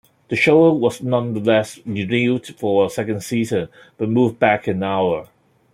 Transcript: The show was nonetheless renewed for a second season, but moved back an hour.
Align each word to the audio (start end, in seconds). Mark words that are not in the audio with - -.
The 0.29 0.35
show 0.35 0.73
was 0.73 1.03
nonetheless 1.03 1.77
renewed 1.85 2.47
for 2.57 2.87
a 2.87 2.89
second 2.89 3.21
season, 3.21 3.69
but 3.99 4.09
moved 4.09 4.39
back 4.39 4.65
an 4.65 4.81
hour. 4.81 5.29